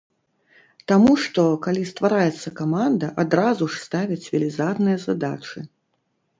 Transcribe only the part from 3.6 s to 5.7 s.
ж ставяць велізарныя задачы.